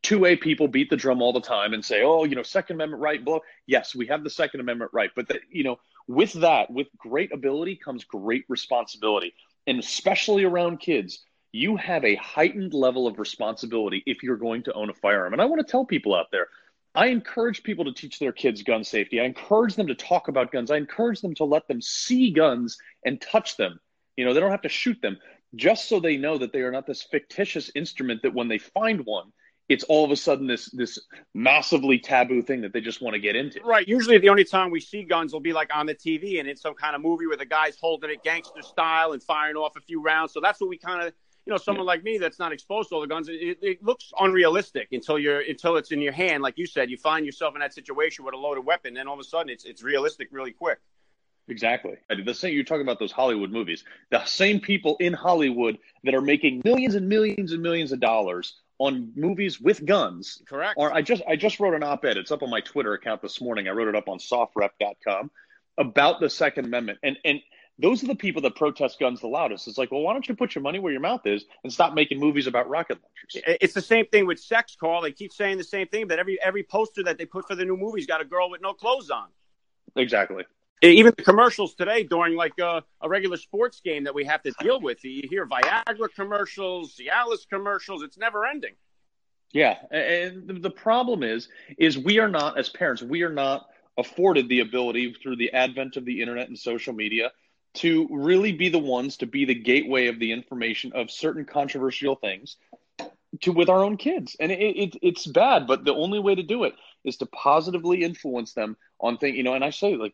two 0.01 0.25
A 0.25 0.35
people 0.35 0.67
beat 0.67 0.89
the 0.89 0.97
drum 0.97 1.21
all 1.21 1.31
the 1.31 1.39
time 1.39 1.73
and 1.73 1.85
say, 1.85 2.01
oh, 2.01 2.23
you 2.23 2.35
know, 2.35 2.41
Second 2.43 2.77
Amendment 2.77 3.03
right, 3.03 3.23
blah. 3.23 3.39
Yes, 3.67 3.93
we 3.95 4.07
have 4.07 4.23
the 4.23 4.31
Second 4.31 4.61
Amendment 4.61 4.91
right, 4.93 5.11
but 5.15 5.27
the, 5.27 5.39
you 5.49 5.63
know, 5.63 5.77
with 6.07 6.33
that, 6.33 6.71
with 6.71 6.87
great 6.97 7.31
ability 7.31 7.75
comes 7.75 8.03
great 8.03 8.45
responsibility, 8.49 9.33
and 9.67 9.77
especially 9.77 10.43
around 10.43 10.79
kids, 10.79 11.23
you 11.51 11.77
have 11.77 12.03
a 12.03 12.15
heightened 12.15 12.73
level 12.73 13.05
of 13.05 13.19
responsibility 13.19 14.01
if 14.07 14.23
you're 14.23 14.37
going 14.37 14.63
to 14.63 14.73
own 14.73 14.89
a 14.89 14.93
firearm. 14.93 15.31
And 15.31 15.41
I 15.41 15.45
want 15.45 15.65
to 15.65 15.71
tell 15.71 15.85
people 15.85 16.15
out 16.15 16.31
there, 16.31 16.47
I 16.95 17.07
encourage 17.07 17.63
people 17.63 17.85
to 17.85 17.93
teach 17.93 18.19
their 18.19 18.31
kids 18.31 18.63
gun 18.63 18.83
safety. 18.83 19.19
I 19.19 19.25
encourage 19.25 19.75
them 19.75 19.87
to 19.87 19.95
talk 19.95 20.27
about 20.27 20.51
guns. 20.51 20.71
I 20.71 20.77
encourage 20.77 21.21
them 21.21 21.35
to 21.35 21.43
let 21.43 21.67
them 21.67 21.81
see 21.81 22.31
guns 22.31 22.77
and 23.05 23.19
touch 23.19 23.57
them. 23.57 23.79
You 24.17 24.25
know, 24.25 24.33
they 24.33 24.39
don't 24.39 24.51
have 24.51 24.61
to 24.61 24.69
shoot 24.69 25.01
them 25.01 25.17
just 25.55 25.87
so 25.87 25.99
they 25.99 26.17
know 26.17 26.37
that 26.37 26.51
they 26.53 26.61
are 26.61 26.71
not 26.71 26.85
this 26.85 27.03
fictitious 27.03 27.71
instrument 27.75 28.21
that 28.23 28.33
when 28.33 28.47
they 28.47 28.57
find 28.57 29.05
one, 29.05 29.31
it's 29.67 29.83
all 29.85 30.05
of 30.05 30.11
a 30.11 30.15
sudden 30.15 30.45
this 30.45 30.69
this 30.71 30.99
massively 31.33 31.97
taboo 31.97 32.41
thing 32.41 32.61
that 32.61 32.71
they 32.71 32.81
just 32.81 33.01
want 33.01 33.15
to 33.15 33.19
get 33.19 33.35
into. 33.35 33.59
Right. 33.63 33.87
Usually, 33.87 34.19
the 34.19 34.29
only 34.29 34.43
time 34.43 34.69
we 34.69 34.79
see 34.79 35.03
guns 35.03 35.33
will 35.33 35.39
be 35.39 35.53
like 35.53 35.75
on 35.75 35.87
the 35.87 35.95
TV 35.95 36.39
and 36.39 36.47
it's 36.47 36.61
some 36.61 36.75
kind 36.75 36.95
of 36.95 37.01
movie 37.01 37.25
where 37.25 37.37
the 37.37 37.45
guy's 37.45 37.75
holding 37.79 38.11
it 38.11 38.23
gangster 38.23 38.61
style 38.61 39.13
and 39.13 39.23
firing 39.23 39.55
off 39.55 39.75
a 39.75 39.81
few 39.81 40.03
rounds. 40.03 40.33
So 40.33 40.39
that's 40.39 40.61
what 40.61 40.69
we 40.69 40.77
kind 40.77 41.07
of 41.07 41.13
you 41.45 41.51
know, 41.51 41.57
someone 41.57 41.85
yeah. 41.85 41.91
like 41.91 42.03
me 42.03 42.17
that's 42.17 42.39
not 42.39 42.51
exposed 42.51 42.89
to 42.89 42.95
all 42.95 43.01
the 43.01 43.07
guns, 43.07 43.29
it, 43.29 43.59
it, 43.61 43.83
looks 43.83 44.11
unrealistic 44.19 44.87
until 44.91 45.19
you're 45.19 45.41
until 45.41 45.77
it's 45.77 45.91
in 45.91 46.01
your 46.01 46.13
hand. 46.13 46.41
Like 46.41 46.57
you 46.57 46.65
said, 46.65 46.89
you 46.89 46.97
find 46.97 47.25
yourself 47.25 47.53
in 47.55 47.59
that 47.59 47.73
situation 47.73 48.25
with 48.25 48.33
a 48.33 48.37
loaded 48.37 48.65
weapon, 48.65 48.95
then 48.95 49.07
all 49.07 49.13
of 49.13 49.19
a 49.19 49.23
sudden 49.23 49.49
it's 49.49 49.63
it's 49.63 49.83
realistic 49.83 50.29
really 50.31 50.51
quick. 50.51 50.79
Exactly. 51.47 51.97
The 52.09 52.33
same 52.33 52.55
you're 52.55 52.63
talking 52.63 52.81
about 52.81 52.97
those 52.97 53.11
Hollywood 53.11 53.51
movies. 53.51 53.83
The 54.09 54.25
same 54.25 54.59
people 54.59 54.97
in 54.99 55.13
Hollywood 55.13 55.77
that 56.03 56.15
are 56.15 56.21
making 56.21 56.63
millions 56.65 56.95
and 56.95 57.07
millions 57.07 57.51
and 57.51 57.61
millions 57.61 57.91
of 57.91 57.99
dollars 57.99 58.55
on 58.79 59.11
movies 59.15 59.61
with 59.61 59.85
guns. 59.85 60.41
Correct. 60.47 60.73
Or 60.77 60.91
I 60.91 61.03
just 61.03 61.21
I 61.27 61.35
just 61.35 61.59
wrote 61.59 61.75
an 61.75 61.83
op-ed. 61.83 62.17
It's 62.17 62.31
up 62.31 62.41
on 62.41 62.49
my 62.49 62.61
Twitter 62.61 62.93
account 62.93 63.21
this 63.21 63.39
morning. 63.39 63.67
I 63.67 63.71
wrote 63.71 63.87
it 63.87 63.95
up 63.95 64.09
on 64.09 64.17
sofrep.com 64.17 65.29
about 65.77 66.19
the 66.19 66.29
Second 66.29 66.65
Amendment. 66.65 66.99
And 67.03 67.17
and 67.23 67.41
those 67.77 68.03
are 68.03 68.07
the 68.07 68.15
people 68.15 68.41
that 68.43 68.55
protest 68.55 68.99
guns 68.99 69.19
the 69.19 69.27
loudest. 69.27 69.67
It's 69.67 69.77
like, 69.77 69.91
well, 69.91 70.01
why 70.01 70.13
don't 70.13 70.27
you 70.27 70.35
put 70.35 70.55
your 70.55 70.61
money 70.61 70.79
where 70.79 70.91
your 70.91 71.01
mouth 71.01 71.25
is 71.25 71.45
and 71.63 71.71
stop 71.71 71.93
making 71.93 72.19
movies 72.19 72.47
about 72.47 72.69
rocket 72.69 72.99
launchers? 73.01 73.57
It's 73.61 73.73
the 73.73 73.81
same 73.81 74.05
thing 74.07 74.25
with 74.25 74.39
sex, 74.39 74.77
Carl. 74.79 75.01
They 75.01 75.11
keep 75.11 75.33
saying 75.33 75.57
the 75.57 75.63
same 75.63 75.87
thing, 75.87 76.07
but 76.07 76.17
every 76.17 76.41
every 76.41 76.63
poster 76.63 77.03
that 77.03 77.17
they 77.17 77.25
put 77.25 77.47
for 77.47 77.55
the 77.55 77.65
new 77.65 77.75
movie's 77.75 78.07
got 78.07 78.21
a 78.21 78.25
girl 78.25 78.49
with 78.49 78.61
no 78.61 78.73
clothes 78.73 79.09
on. 79.09 79.27
Exactly. 79.95 80.45
Even 80.81 81.13
the 81.15 81.23
commercials 81.23 81.73
today 81.73 82.03
during 82.03 82.35
like 82.35 82.57
a, 82.59 82.83
a 83.01 83.09
regular 83.09 83.37
sports 83.37 83.81
game 83.83 84.03
that 84.03 84.13
we 84.13 84.25
have 84.25 84.43
to 84.43 84.51
deal 84.59 84.79
with. 84.79 85.03
You 85.03 85.27
hear 85.27 85.47
Viagra 85.47 86.09
commercials, 86.13 86.95
Cialis 86.95 87.47
commercials. 87.49 88.03
It's 88.03 88.17
never 88.17 88.45
ending. 88.45 88.73
Yeah, 89.51 89.77
and 89.89 90.61
the 90.61 90.69
problem 90.69 91.23
is, 91.23 91.47
is 91.77 91.97
we 91.97 92.19
are 92.19 92.27
not 92.27 92.57
as 92.59 92.69
parents, 92.69 93.01
we 93.01 93.23
are 93.23 93.31
not 93.31 93.67
afforded 93.97 94.49
the 94.49 94.59
ability 94.59 95.15
through 95.23 95.37
the 95.37 95.53
advent 95.53 95.95
of 95.95 96.03
the 96.03 96.21
internet 96.21 96.49
and 96.49 96.59
social 96.59 96.93
media 96.93 97.31
to 97.75 98.07
really 98.11 98.51
be 98.51 98.69
the 98.69 98.79
ones 98.79 99.17
to 99.17 99.25
be 99.25 99.45
the 99.45 99.55
gateway 99.55 100.07
of 100.07 100.19
the 100.19 100.31
information 100.31 100.91
of 100.93 101.11
certain 101.11 101.45
controversial 101.45 102.15
things 102.15 102.57
to 103.41 103.51
with 103.51 103.69
our 103.69 103.83
own 103.83 103.97
kids. 103.97 104.35
And 104.39 104.51
it, 104.51 104.59
it, 104.59 104.97
it's 105.01 105.25
bad 105.25 105.67
but 105.67 105.83
the 105.83 105.93
only 105.93 106.19
way 106.19 106.35
to 106.35 106.43
do 106.43 106.63
it 106.63 106.73
is 107.03 107.17
to 107.17 107.25
positively 107.27 108.03
influence 108.03 108.53
them 108.53 108.77
on 108.99 109.17
things 109.17 109.35
you 109.35 109.43
know 109.43 109.53
and 109.53 109.63
i 109.63 109.69
say 109.69 109.95
like 109.95 110.13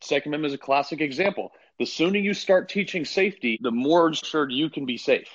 second 0.00 0.30
amendment 0.30 0.52
is 0.52 0.54
a 0.54 0.58
classic 0.58 1.00
example. 1.00 1.52
The 1.78 1.86
sooner 1.86 2.18
you 2.18 2.34
start 2.34 2.68
teaching 2.68 3.04
safety 3.04 3.58
the 3.62 3.70
more 3.70 4.10
assured 4.10 4.52
you 4.52 4.70
can 4.70 4.86
be 4.86 4.96
safe. 4.96 5.28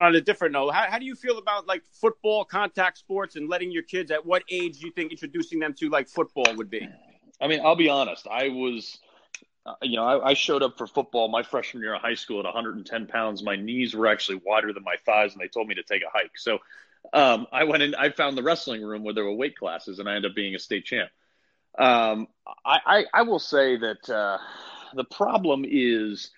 On 0.00 0.14
a 0.14 0.20
different 0.20 0.52
note 0.52 0.72
how, 0.72 0.90
how 0.90 0.98
do 0.98 1.06
you 1.06 1.14
feel 1.14 1.38
about 1.38 1.66
like 1.66 1.82
football 1.92 2.44
contact 2.44 2.98
sports 2.98 3.36
and 3.36 3.48
letting 3.48 3.70
your 3.70 3.82
kids 3.82 4.10
at 4.10 4.24
what 4.24 4.42
age 4.50 4.80
do 4.80 4.86
you 4.86 4.92
think 4.92 5.10
introducing 5.10 5.58
them 5.58 5.74
to 5.74 5.88
like 5.88 6.08
football 6.08 6.54
would 6.56 6.70
be? 6.70 6.86
I 7.40 7.48
mean 7.48 7.60
i'll 7.64 7.76
be 7.76 7.88
honest. 7.88 8.26
I 8.28 8.48
was 8.48 8.98
uh, 9.66 9.74
you 9.82 9.96
know, 9.96 10.04
I, 10.04 10.30
I, 10.30 10.34
showed 10.34 10.62
up 10.62 10.78
for 10.78 10.86
football 10.86 11.28
my 11.28 11.42
freshman 11.42 11.82
year 11.82 11.94
of 11.94 12.00
high 12.00 12.14
school 12.14 12.38
at 12.38 12.44
110 12.44 13.06
pounds. 13.06 13.42
My 13.42 13.56
knees 13.56 13.94
were 13.94 14.06
actually 14.06 14.40
wider 14.44 14.72
than 14.72 14.84
my 14.84 14.94
thighs, 15.04 15.32
and 15.32 15.40
they 15.40 15.48
told 15.48 15.66
me 15.66 15.74
to 15.74 15.82
take 15.82 16.02
a 16.02 16.10
hike. 16.12 16.38
So 16.38 16.58
um, 17.12 17.46
I 17.52 17.64
went 17.64 17.82
in. 17.82 17.94
I 17.94 18.10
found 18.10 18.38
the 18.38 18.42
wrestling 18.42 18.82
room 18.82 19.02
where 19.02 19.14
there 19.14 19.24
were 19.24 19.34
weight 19.34 19.56
classes, 19.56 19.98
and 19.98 20.08
I 20.08 20.14
ended 20.14 20.30
up 20.30 20.36
being 20.36 20.54
a 20.54 20.58
state 20.58 20.84
champ. 20.84 21.10
Um, 21.78 22.28
I, 22.64 22.78
I, 22.86 23.04
I, 23.12 23.22
will 23.22 23.38
say 23.38 23.76
that 23.76 24.08
uh, 24.08 24.38
the 24.94 25.04
problem 25.04 25.64
is 25.68 26.30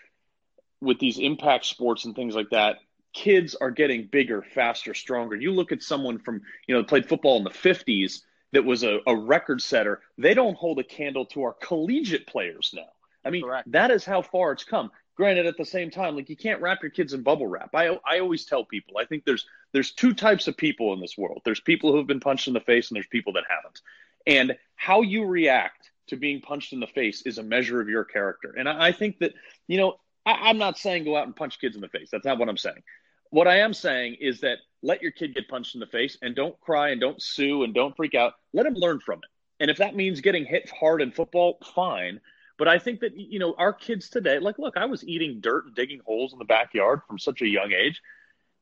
with 0.81 0.99
these 0.99 1.19
impact 1.19 1.67
sports 1.67 2.05
and 2.05 2.17
things 2.17 2.35
like 2.35 2.51
that, 2.51 2.79
kids 3.13 3.55
are 3.55 3.71
getting 3.71 4.07
bigger, 4.07 4.43
faster, 4.43 4.95
stronger. 4.95 5.37
You 5.37 5.53
look 5.53 5.71
at 5.71 5.83
someone 5.83 6.19
from, 6.19 6.43
you 6.67 6.75
know, 6.75 6.83
played 6.83 7.09
football 7.09 7.37
in 7.37 7.45
the 7.45 7.51
50s 7.51 8.23
that 8.53 8.65
was 8.65 8.83
a, 8.83 8.99
a 9.07 9.15
record 9.15 9.63
setter. 9.63 10.01
They 10.17 10.35
don't 10.35 10.57
hold 10.57 10.79
a 10.79 10.85
candle 10.85 11.27
to 11.27 11.45
our 11.45 11.53
collegiate 11.53 12.27
players 12.27 12.73
now. 12.75 12.89
I 13.25 13.31
mean, 13.31 13.43
Correct. 13.43 13.71
that 13.73 13.91
is 13.91 14.05
how 14.05 14.23
far 14.23 14.53
it's 14.53 14.65
come. 14.65 14.91
Granted, 15.17 15.47
at 15.47 15.57
the 15.57 15.65
same 15.65 15.91
time, 15.91 16.15
like 16.15 16.29
you 16.29 16.37
can't 16.37 16.61
wrap 16.61 16.83
your 16.83 16.91
kids 16.91 17.13
in 17.13 17.23
bubble 17.23 17.49
wrap. 17.49 17.71
I 17.75 17.99
I 18.07 18.21
always 18.21 18.45
tell 18.45 18.65
people, 18.65 18.99
I 18.99 19.05
think 19.05 19.25
there's 19.25 19.47
there's 19.73 19.93
two 19.93 20.15
types 20.15 20.47
of 20.47 20.57
people 20.57 20.93
in 20.93 21.01
this 21.01 21.19
world. 21.19 21.43
There's 21.45 21.61
people 21.61 21.91
who 21.91 21.99
have 21.99 22.07
been 22.07 22.21
punched 22.21 22.47
in 22.47 22.55
the 22.55 22.61
face, 22.61 22.89
and 22.89 22.97
there's 22.97 23.09
people 23.09 23.33
that 23.35 23.45
haven't. 23.49 23.81
And 24.27 24.57
how 24.77 25.03
you 25.03 25.25
react 25.25 25.91
to 26.09 26.17
being 26.17 26.41
punched 26.41 26.73
in 26.73 26.81
the 26.81 26.87
face 26.87 27.23
is 27.23 27.39
a 27.39 27.43
measure 27.43 27.81
of 27.81 27.89
your 27.89 28.05
character. 28.05 28.55
And 28.57 28.69
I, 28.69 28.89
I 28.89 28.93
think 28.93 29.19
that 29.19 29.35
you 29.67 29.79
know 29.79 29.97
I, 30.25 30.51
I'm 30.51 30.59
not 30.59 30.79
saying 30.79 31.05
go 31.05 31.17
out 31.17 31.27
and 31.27 31.35
punch 31.35 31.61
kids 31.61 31.75
in 31.75 31.81
the 31.81 31.89
face. 31.89 32.11
That's 32.13 32.25
not 32.25 32.39
what 32.39 32.49
I'm 32.49 32.57
saying. 32.57 32.83
What 33.31 33.49
I 33.49 33.59
am 33.59 33.75
saying 33.75 34.17
is 34.21 34.41
that 34.41 34.59
let 34.83 35.03
your 35.03 35.11
kid 35.11 35.35
get 35.35 35.49
punched 35.49 35.75
in 35.75 35.81
the 35.81 35.87
face 35.87 36.17
and 36.23 36.35
don't 36.35 36.59
cry 36.61 36.91
and 36.91 37.01
don't 37.01 37.21
sue 37.21 37.65
and 37.65 37.75
don't 37.75 37.97
freak 37.97 38.15
out. 38.15 38.35
Let 38.53 38.67
him 38.67 38.75
learn 38.75 39.01
from 39.01 39.19
it. 39.19 39.31
And 39.61 39.71
if 39.71 39.79
that 39.79 39.97
means 39.97 40.21
getting 40.21 40.45
hit 40.45 40.71
hard 40.71 41.03
in 41.03 41.11
football, 41.11 41.59
fine. 41.75 42.21
But 42.59 42.69
I 42.69 42.79
think 42.79 43.01
that 43.01 43.17
you 43.17 43.39
know 43.39 43.55
our 43.57 43.73
kids 43.73 44.11
today, 44.11 44.41
like, 44.41 44.59
look, 44.59 44.77
I 44.77 44.85
was 44.85 45.05
eating 45.05 45.41
dirt 45.41 45.67
and 45.67 45.75
digging 45.75 46.01
holes 46.05 46.33
in 46.33 46.39
the 46.39 46.45
backyard 46.45 47.01
from 47.07 47.19
such 47.19 47.41
a 47.41 47.47
young 47.47 47.73
age, 47.73 48.03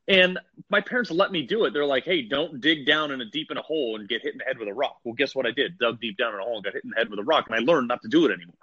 and 0.06 0.38
my 0.68 0.82
parents 0.82 1.10
let 1.10 1.32
me 1.32 1.42
do 1.42 1.64
it. 1.64 1.72
They're 1.72 1.86
like, 1.86 2.04
"Hey, 2.04 2.22
don't 2.22 2.60
dig 2.60 2.86
down 2.86 3.10
in 3.10 3.22
a 3.22 3.24
deep 3.24 3.50
in 3.50 3.56
a 3.56 3.62
hole 3.62 3.96
and 3.96 4.06
get 4.06 4.22
hit 4.22 4.34
in 4.34 4.38
the 4.38 4.44
head 4.44 4.58
with 4.58 4.68
a 4.68 4.74
rock." 4.74 4.98
Well, 5.02 5.14
guess 5.14 5.34
what 5.34 5.46
I 5.46 5.50
did? 5.50 5.78
Dug 5.78 5.98
deep 5.98 6.18
down 6.18 6.34
in 6.34 6.40
a 6.40 6.42
hole 6.42 6.56
and 6.56 6.64
got 6.64 6.74
hit 6.74 6.84
in 6.84 6.90
the 6.90 6.96
head 6.96 7.08
with 7.08 7.18
a 7.18 7.24
rock, 7.24 7.46
and 7.48 7.56
I 7.56 7.58
learned 7.58 7.88
not 7.88 8.02
to 8.02 8.08
do 8.08 8.26
it 8.26 8.32
anymore. 8.32 8.54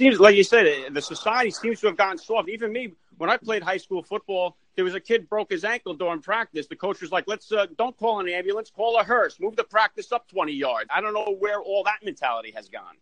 Seems 0.00 0.18
like 0.18 0.36
you 0.36 0.44
said, 0.44 0.94
the 0.94 1.02
society 1.02 1.50
seems 1.50 1.80
to 1.80 1.88
have 1.88 1.96
gotten 1.96 2.18
soft. 2.18 2.48
Even 2.48 2.72
me, 2.72 2.92
when 3.18 3.28
I 3.28 3.36
played 3.36 3.62
high 3.62 3.76
school 3.76 4.02
football, 4.02 4.56
there 4.76 4.84
was 4.84 4.94
a 4.94 5.00
kid 5.00 5.28
broke 5.28 5.50
his 5.50 5.64
ankle 5.64 5.92
during 5.92 6.22
practice. 6.22 6.66
The 6.66 6.76
coach 6.76 7.02
was 7.02 7.12
like, 7.12 7.24
"Let's 7.26 7.52
uh, 7.52 7.66
don't 7.76 7.96
call 7.96 8.20
an 8.20 8.28
ambulance, 8.28 8.70
call 8.70 8.96
a 8.98 9.04
hearse, 9.04 9.38
move 9.38 9.54
the 9.54 9.64
practice 9.64 10.12
up 10.12 10.28
20 10.28 10.52
yards." 10.52 10.88
I 10.90 11.02
don't 11.02 11.12
know 11.12 11.36
where 11.38 11.60
all 11.60 11.84
that 11.84 11.98
mentality 12.02 12.52
has 12.56 12.70
gone. 12.70 12.96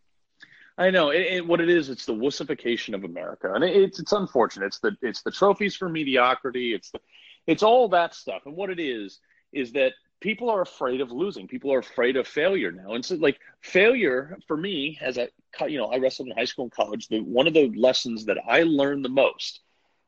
I 0.79 0.91
know 0.91 1.11
it, 1.11 1.21
it, 1.21 1.47
what 1.47 1.61
it 1.61 1.71
is. 1.71 1.89
It's 1.89 2.05
the 2.05 2.15
wussification 2.15 2.95
of 2.95 3.05
America, 3.05 3.53
and 3.53 3.65
it, 3.65 3.75
it's 3.75 3.99
it's 3.99 4.13
unfortunate. 4.13 4.67
It's 4.67 4.79
the 4.79 4.97
it's 5.03 5.23
the 5.23 5.31
trophies 5.31 5.75
for 5.75 5.89
mediocrity. 5.89 6.75
It's 6.75 6.91
the 6.91 7.01
it's 7.47 7.63
all 7.63 7.89
that 7.89 8.15
stuff. 8.15 8.43
And 8.47 8.57
what 8.57 8.71
it 8.71 8.79
is 8.81 9.21
is 9.53 9.73
that 9.73 9.93
people 10.21 10.51
are 10.51 10.63
afraid 10.63 11.01
of 11.01 11.11
losing. 11.11 11.49
People 11.49 11.73
are 11.73 11.79
afraid 11.79 12.17
of 12.17 12.27
failure 12.27 12.73
now. 12.73 12.95
And 12.95 13.05
so, 13.05 13.15
like 13.17 13.39
failure 13.61 14.37
for 14.47 14.57
me, 14.57 14.99
as 15.01 15.17
a 15.17 15.29
you 15.67 15.79
know, 15.79 15.87
I 15.87 15.99
wrestled 15.99 16.29
in 16.29 16.37
high 16.37 16.45
school 16.45 16.65
and 16.65 16.73
college. 16.73 17.09
The 17.09 17.21
one 17.21 17.47
of 17.47 17.55
the 17.55 17.73
lessons 17.77 18.27
that 18.27 18.39
I 18.47 18.63
learned 18.63 19.05
the 19.05 19.11
most 19.11 19.61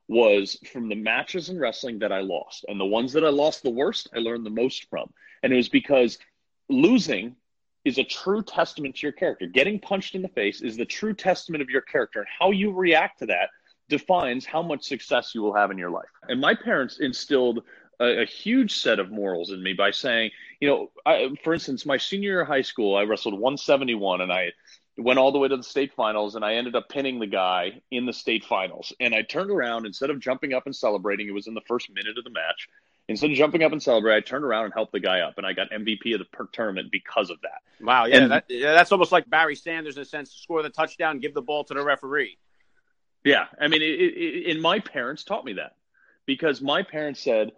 was 0.08 0.58
from 0.72 0.88
the 0.88 0.96
matches 0.96 1.50
in 1.50 1.58
wrestling 1.58 1.98
that 2.00 2.12
I 2.12 2.20
lost, 2.20 2.64
and 2.68 2.80
the 2.80 2.84
ones 2.84 3.12
that 3.14 3.24
I 3.24 3.30
lost 3.30 3.62
the 3.62 3.70
worst, 3.70 4.08
I 4.14 4.18
learned 4.18 4.44
the 4.44 4.50
most 4.50 4.88
from. 4.88 5.12
And 5.42 5.52
it 5.52 5.56
was 5.56 5.68
because 5.68 6.18
losing 6.68 7.36
is 7.88 7.98
a 7.98 8.04
true 8.04 8.42
testament 8.42 8.96
to 8.96 9.06
your 9.06 9.12
character. 9.12 9.46
Getting 9.46 9.80
punched 9.80 10.14
in 10.14 10.20
the 10.20 10.28
face 10.28 10.60
is 10.60 10.76
the 10.76 10.84
true 10.84 11.14
testament 11.14 11.62
of 11.62 11.70
your 11.70 11.80
character. 11.80 12.20
And 12.20 12.28
how 12.38 12.50
you 12.50 12.70
react 12.70 13.18
to 13.20 13.26
that 13.26 13.48
defines 13.88 14.44
how 14.44 14.62
much 14.62 14.84
success 14.84 15.34
you 15.34 15.40
will 15.40 15.54
have 15.54 15.70
in 15.70 15.78
your 15.78 15.90
life. 15.90 16.10
And 16.28 16.38
my 16.38 16.54
parents 16.54 17.00
instilled 17.00 17.64
a, 17.98 18.22
a 18.22 18.24
huge 18.26 18.76
set 18.76 18.98
of 18.98 19.10
morals 19.10 19.50
in 19.50 19.62
me 19.62 19.72
by 19.72 19.90
saying, 19.90 20.30
you 20.60 20.68
know, 20.68 20.90
I, 21.06 21.30
for 21.42 21.54
instance, 21.54 21.86
my 21.86 21.96
senior 21.96 22.30
year 22.30 22.40
of 22.42 22.48
high 22.48 22.62
school, 22.62 22.94
I 22.94 23.02
wrestled 23.04 23.34
171 23.34 24.20
and 24.20 24.30
I 24.30 24.52
went 24.98 25.18
all 25.18 25.32
the 25.32 25.38
way 25.38 25.48
to 25.48 25.56
the 25.56 25.62
state 25.62 25.94
finals 25.94 26.34
and 26.34 26.44
I 26.44 26.54
ended 26.54 26.76
up 26.76 26.90
pinning 26.90 27.18
the 27.18 27.26
guy 27.26 27.80
in 27.90 28.04
the 28.04 28.12
state 28.12 28.44
finals. 28.44 28.92
And 29.00 29.14
I 29.14 29.22
turned 29.22 29.50
around 29.50 29.86
instead 29.86 30.10
of 30.10 30.20
jumping 30.20 30.52
up 30.52 30.66
and 30.66 30.76
celebrating, 30.76 31.26
it 31.26 31.34
was 31.34 31.46
in 31.46 31.54
the 31.54 31.62
first 31.66 31.88
minute 31.88 32.18
of 32.18 32.24
the 32.24 32.30
match. 32.30 32.68
Instead 33.08 33.30
of 33.30 33.36
jumping 33.38 33.62
up 33.62 33.72
and 33.72 33.82
celebrating, 33.82 34.18
I 34.18 34.20
turned 34.20 34.44
around 34.44 34.66
and 34.66 34.74
helped 34.74 34.92
the 34.92 35.00
guy 35.00 35.20
up, 35.20 35.38
and 35.38 35.46
I 35.46 35.54
got 35.54 35.70
MVP 35.70 36.12
of 36.12 36.18
the 36.18 36.26
per- 36.26 36.48
tournament 36.52 36.92
because 36.92 37.30
of 37.30 37.40
that. 37.40 37.84
Wow, 37.84 38.04
yeah, 38.04 38.16
and, 38.18 38.32
that, 38.32 38.44
yeah, 38.48 38.74
that's 38.74 38.92
almost 38.92 39.12
like 39.12 39.28
Barry 39.30 39.56
Sanders 39.56 39.96
in 39.96 40.02
a 40.02 40.04
sense: 40.04 40.30
score 40.30 40.62
the 40.62 40.68
touchdown, 40.68 41.18
give 41.18 41.32
the 41.32 41.40
ball 41.40 41.64
to 41.64 41.74
the 41.74 41.82
referee. 41.82 42.36
Yeah, 43.24 43.46
I 43.58 43.68
mean, 43.68 43.80
it, 43.80 43.86
it, 43.86 44.50
and 44.50 44.60
my 44.60 44.80
parents 44.80 45.24
taught 45.24 45.44
me 45.44 45.54
that 45.54 45.76
because 46.26 46.60
my 46.60 46.82
parents 46.82 47.20
said, 47.20 47.52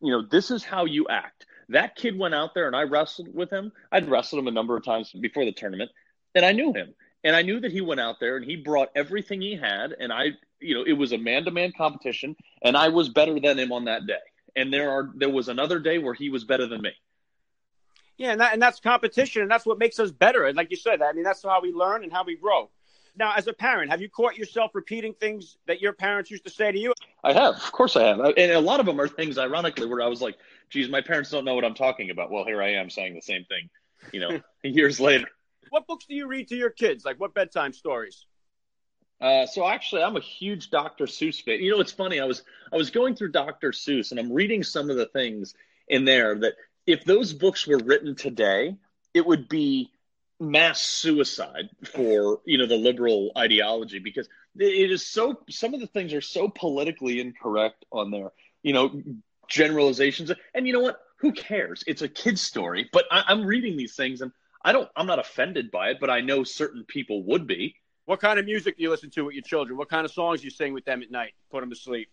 you 0.00 0.12
know, 0.12 0.22
this 0.22 0.52
is 0.52 0.62
how 0.62 0.84
you 0.84 1.08
act. 1.08 1.46
That 1.70 1.96
kid 1.96 2.16
went 2.16 2.34
out 2.34 2.54
there, 2.54 2.68
and 2.68 2.76
I 2.76 2.82
wrestled 2.82 3.34
with 3.34 3.50
him. 3.50 3.72
I'd 3.90 4.08
wrestled 4.08 4.38
him 4.38 4.46
a 4.46 4.52
number 4.52 4.76
of 4.76 4.84
times 4.84 5.10
before 5.10 5.44
the 5.44 5.52
tournament, 5.52 5.90
and 6.36 6.44
I 6.44 6.52
knew 6.52 6.72
him, 6.72 6.94
and 7.24 7.34
I 7.34 7.42
knew 7.42 7.58
that 7.58 7.72
he 7.72 7.80
went 7.80 8.00
out 8.00 8.20
there 8.20 8.36
and 8.36 8.44
he 8.44 8.54
brought 8.54 8.90
everything 8.94 9.40
he 9.40 9.56
had, 9.56 9.96
and 9.98 10.12
I, 10.12 10.26
you 10.60 10.74
know, 10.74 10.84
it 10.86 10.92
was 10.92 11.10
a 11.10 11.18
man-to-man 11.18 11.72
competition, 11.76 12.36
and 12.62 12.76
I 12.76 12.90
was 12.90 13.08
better 13.08 13.40
than 13.40 13.58
him 13.58 13.72
on 13.72 13.86
that 13.86 14.06
day 14.06 14.14
and 14.56 14.72
there 14.72 14.90
are 14.90 15.10
there 15.14 15.30
was 15.30 15.48
another 15.48 15.78
day 15.78 15.98
where 15.98 16.14
he 16.14 16.28
was 16.28 16.44
better 16.44 16.66
than 16.66 16.82
me. 16.82 16.92
Yeah, 18.16 18.32
and, 18.32 18.40
that, 18.40 18.54
and 18.54 18.62
that's 18.62 18.80
competition, 18.80 19.42
and 19.42 19.50
that's 19.50 19.66
what 19.66 19.78
makes 19.78 19.98
us 19.98 20.10
better. 20.10 20.44
And 20.44 20.56
like 20.56 20.70
you 20.70 20.76
said, 20.76 21.02
I 21.02 21.12
mean, 21.12 21.22
that's 21.22 21.42
how 21.42 21.60
we 21.60 21.70
learn 21.70 22.02
and 22.02 22.10
how 22.10 22.24
we 22.24 22.34
grow. 22.34 22.70
Now, 23.18 23.34
as 23.36 23.46
a 23.46 23.52
parent, 23.52 23.90
have 23.90 24.00
you 24.00 24.08
caught 24.08 24.36
yourself 24.36 24.70
repeating 24.74 25.14
things 25.14 25.56
that 25.66 25.80
your 25.80 25.92
parents 25.92 26.30
used 26.30 26.44
to 26.44 26.50
say 26.50 26.72
to 26.72 26.78
you? 26.78 26.92
I 27.24 27.34
have, 27.34 27.54
of 27.56 27.72
course, 27.72 27.94
I 27.96 28.04
have, 28.04 28.20
and 28.20 28.52
a 28.52 28.60
lot 28.60 28.80
of 28.80 28.86
them 28.86 29.00
are 29.00 29.08
things, 29.08 29.38
ironically, 29.38 29.86
where 29.86 30.02
I 30.02 30.06
was 30.06 30.22
like, 30.22 30.36
"Geez, 30.70 30.88
my 30.88 31.00
parents 31.00 31.30
don't 31.30 31.44
know 31.44 31.54
what 31.54 31.64
I'm 31.64 31.74
talking 31.74 32.10
about." 32.10 32.30
Well, 32.30 32.44
here 32.44 32.62
I 32.62 32.74
am 32.74 32.90
saying 32.90 33.14
the 33.14 33.22
same 33.22 33.44
thing, 33.44 33.68
you 34.12 34.20
know, 34.20 34.40
years 34.62 34.98
later. 35.00 35.28
What 35.70 35.86
books 35.86 36.06
do 36.06 36.14
you 36.14 36.26
read 36.26 36.48
to 36.48 36.56
your 36.56 36.70
kids? 36.70 37.04
Like 37.04 37.18
what 37.18 37.34
bedtime 37.34 37.72
stories? 37.72 38.26
Uh, 39.20 39.46
so 39.46 39.66
actually, 39.66 40.02
I'm 40.02 40.16
a 40.16 40.20
huge 40.20 40.70
Dr. 40.70 41.06
Seuss 41.06 41.42
fan. 41.42 41.60
You 41.60 41.72
know, 41.72 41.80
it's 41.80 41.92
funny. 41.92 42.20
I 42.20 42.24
was 42.24 42.42
I 42.72 42.76
was 42.76 42.90
going 42.90 43.14
through 43.16 43.30
Dr. 43.30 43.70
Seuss, 43.70 44.10
and 44.10 44.20
I'm 44.20 44.32
reading 44.32 44.62
some 44.62 44.90
of 44.90 44.96
the 44.96 45.06
things 45.06 45.54
in 45.88 46.04
there 46.04 46.34
that 46.40 46.54
if 46.86 47.04
those 47.04 47.32
books 47.32 47.66
were 47.66 47.78
written 47.78 48.14
today, 48.14 48.76
it 49.14 49.26
would 49.26 49.48
be 49.48 49.90
mass 50.38 50.82
suicide 50.82 51.70
for 51.84 52.40
you 52.44 52.58
know 52.58 52.66
the 52.66 52.76
liberal 52.76 53.32
ideology 53.38 53.98
because 53.98 54.28
it 54.58 54.90
is 54.90 55.06
so. 55.06 55.40
Some 55.48 55.72
of 55.72 55.80
the 55.80 55.86
things 55.86 56.12
are 56.12 56.20
so 56.20 56.48
politically 56.48 57.20
incorrect 57.20 57.86
on 57.90 58.10
there. 58.10 58.32
You 58.62 58.74
know, 58.74 59.02
generalizations, 59.48 60.30
and 60.54 60.66
you 60.66 60.74
know 60.74 60.80
what? 60.80 61.00
Who 61.20 61.32
cares? 61.32 61.82
It's 61.86 62.02
a 62.02 62.08
kid's 62.08 62.42
story. 62.42 62.90
But 62.92 63.06
I, 63.10 63.24
I'm 63.28 63.46
reading 63.46 63.78
these 63.78 63.96
things, 63.96 64.20
and 64.20 64.32
I 64.62 64.72
don't. 64.72 64.90
I'm 64.94 65.06
not 65.06 65.18
offended 65.18 65.70
by 65.70 65.90
it, 65.90 66.00
but 66.00 66.10
I 66.10 66.20
know 66.20 66.44
certain 66.44 66.84
people 66.84 67.22
would 67.22 67.46
be 67.46 67.76
what 68.06 68.20
kind 68.20 68.38
of 68.38 68.44
music 68.44 68.76
do 68.76 68.82
you 68.82 68.90
listen 68.90 69.10
to 69.10 69.26
with 69.26 69.34
your 69.34 69.42
children? 69.42 69.76
What 69.76 69.88
kind 69.88 70.04
of 70.04 70.12
songs 70.12 70.40
do 70.40 70.46
you 70.46 70.50
sing 70.50 70.72
with 70.72 70.84
them 70.84 71.02
at 71.02 71.10
night? 71.10 71.34
Put 71.50 71.60
them 71.60 71.70
to 71.70 71.76
sleep. 71.76 72.08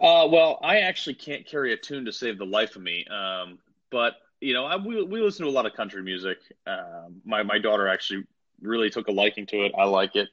Uh, 0.00 0.26
well, 0.30 0.58
I 0.62 0.80
actually 0.80 1.14
can't 1.14 1.46
carry 1.46 1.72
a 1.72 1.76
tune 1.76 2.04
to 2.04 2.12
save 2.12 2.38
the 2.38 2.46
life 2.46 2.76
of 2.76 2.82
me. 2.82 3.04
Um, 3.06 3.58
but 3.90 4.14
you 4.40 4.54
know, 4.54 4.64
I, 4.64 4.76
we 4.76 5.02
we 5.02 5.20
listen 5.20 5.44
to 5.44 5.50
a 5.50 5.52
lot 5.52 5.66
of 5.66 5.74
country 5.74 6.02
music. 6.02 6.38
Um, 6.66 7.20
my 7.24 7.42
my 7.42 7.58
daughter 7.58 7.88
actually 7.88 8.24
really 8.62 8.90
took 8.90 9.08
a 9.08 9.12
liking 9.12 9.46
to 9.46 9.64
it. 9.64 9.72
I 9.76 9.84
like 9.84 10.16
it. 10.16 10.28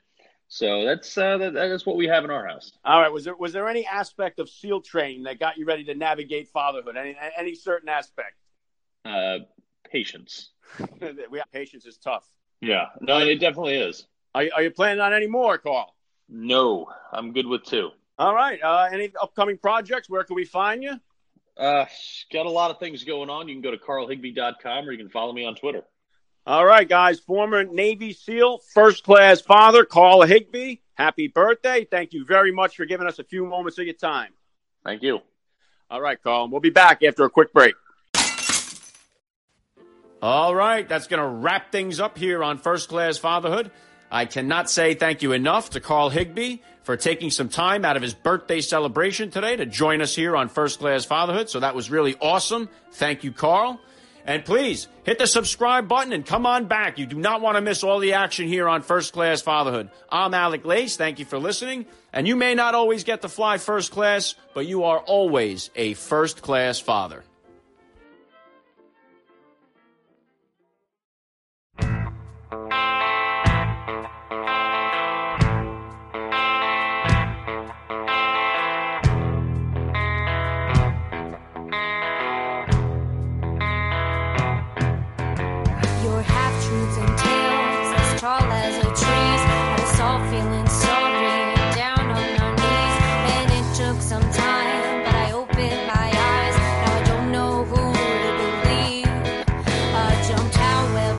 So 0.50 0.86
that's 0.86 1.17
uh, 1.17 1.38
that, 1.38 1.53
that 1.53 1.71
is 1.71 1.86
what 1.86 1.97
we 1.97 2.07
have 2.07 2.24
in 2.24 2.31
our 2.31 2.47
house. 2.47 2.71
All 2.86 3.01
right. 3.01 3.12
Was 3.12 3.25
there 3.25 3.36
was 3.36 3.51
there 3.53 3.67
any 3.67 3.86
aspect 3.86 4.39
of 4.39 4.50
SEAL 4.50 4.81
training 4.81 5.24
that 5.24 5.39
got 5.39 5.57
you 5.57 5.65
ready 5.65 5.83
to 5.86 5.95
navigate 5.95 6.47
fatherhood? 6.50 6.95
Any 6.95 7.17
any 7.38 7.55
certain 7.55 7.89
aspect? 7.89 8.36
Uh, 9.03 9.39
patience. 9.89 10.51
we 11.01 11.39
have 11.39 11.51
patience 11.51 11.86
is 11.86 11.97
tough. 11.97 12.25
Yeah. 12.62 12.86
No, 13.01 13.19
it 13.19 13.39
definitely 13.39 13.75
is. 13.75 14.07
Are, 14.38 14.46
are 14.53 14.62
you 14.62 14.70
planning 14.70 15.01
on 15.01 15.13
any 15.13 15.25
more, 15.25 15.58
Carl? 15.58 15.96
No, 16.29 16.91
I'm 17.12 17.34
good 17.34 17.48
with 17.48 17.63
two. 17.63 17.89
All 18.20 18.36
right. 18.36 18.62
Uh, 18.62 18.88
any 18.91 19.12
upcoming 19.20 19.58
projects? 19.58 20.08
Where 20.08 20.24
can 20.24 20.36
we 20.36 20.46
find 20.46 20.84
you? 20.84 21.00
Uh, 21.58 21.86
got 22.32 22.46
a 22.46 22.50
lot 22.50 22.70
of 22.70 22.77
things 22.77 23.03
going 23.03 23.32
on. 23.32 23.48
You 23.48 23.56
can 23.56 23.63
go 23.63 23.72
to 23.72 23.77
carlhigbie.com 23.77 24.88
or 24.88 24.91
you 24.91 24.98
can 25.00 25.10
follow 25.10 25.34
me 25.34 25.44
on 25.44 25.56
Twitter. 25.56 25.82
All 26.46 26.63
right, 26.63 26.88
guys. 26.88 27.20
Former 27.20 27.63
Navy 27.63 28.13
SEAL, 28.13 28.60
first 28.75 29.03
class 29.03 29.41
father, 29.41 29.86
Carl 29.86 30.22
Higbie. 30.22 30.82
Happy 30.94 31.29
birthday. 31.29 31.88
Thank 31.89 32.13
you 32.13 32.24
very 32.24 32.51
much 32.51 32.75
for 32.75 32.86
giving 32.86 33.08
us 33.08 33.17
a 33.17 33.24
few 33.24 33.44
moments 33.44 33.79
of 33.79 33.86
your 33.86 33.96
time. 33.96 34.34
Thank 34.86 35.01
you. 35.01 35.22
All 35.89 36.00
right, 36.00 36.22
Carl. 36.22 36.48
We'll 36.48 36.62
be 36.62 36.70
back 36.70 37.01
after 37.01 37.25
a 37.25 37.29
quick 37.32 37.53
break. 37.53 37.74
All 40.22 40.53
right. 40.53 40.88
That's 40.88 41.08
going 41.08 41.22
to 41.24 41.27
wrap 41.27 41.72
things 41.72 42.00
up 42.00 42.20
here 42.20 42.44
on 42.44 42.60
First 42.60 42.88
Class 42.88 43.17
Fatherhood. 43.17 43.72
I 44.10 44.26
cannot 44.26 44.70
say 44.70 44.94
thank 44.94 45.22
you 45.22 45.34
enough 45.34 45.72
to 45.72 45.80
Carl 45.80 46.10
Higbie 46.10 46.62
for 46.84 46.96
taking 46.96 47.30
some 47.30 47.50
time 47.50 47.84
out 47.84 47.98
of 47.98 48.02
his 48.02 48.14
birthday 48.14 48.62
celebration 48.62 49.30
today 49.30 49.56
to 49.58 49.66
join 49.66 50.02
us 50.02 50.16
here 50.16 50.36
on 50.36 50.48
First 50.48 50.80
Class 50.80 51.04
Fatherhood. 51.04 51.50
So 51.50 51.60
that 51.60 51.76
was 51.76 51.92
really 51.92 52.16
awesome. 52.22 52.70
Thank 52.94 53.24
you, 53.26 53.32
Carl. 53.34 53.82
And 54.26 54.44
please 54.44 54.88
hit 55.04 55.20
the 55.20 55.28
subscribe 55.28 55.88
button 55.88 56.12
and 56.12 56.26
come 56.26 56.46
on 56.46 56.66
back. 56.66 56.98
You 56.98 57.06
do 57.06 57.18
not 57.18 57.42
want 57.42 57.56
to 57.56 57.62
miss 57.62 57.84
all 57.84 58.00
the 58.00 58.14
action 58.14 58.48
here 58.48 58.68
on 58.68 58.82
First 58.82 59.14
Class 59.14 59.42
Fatherhood. 59.42 59.90
I'm 60.10 60.34
Alec 60.34 60.66
Lace. 60.66 60.98
Thank 60.98 61.20
you 61.20 61.26
for 61.26 61.40
listening. 61.40 61.86
And 62.12 62.28
you 62.28 62.36
may 62.36 62.54
not 62.54 62.76
always 62.76 63.06
get 63.06 63.22
to 63.22 63.30
fly 63.30 63.58
first 63.58 63.92
class, 63.92 64.36
but 64.54 64.66
you 64.66 64.84
are 64.84 65.00
always 65.00 65.70
a 65.76 65.94
first 65.94 66.42
class 66.42 66.80
father. 66.80 67.24